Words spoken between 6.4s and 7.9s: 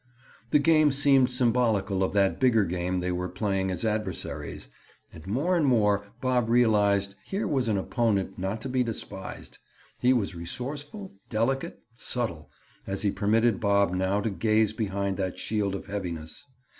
realized here was an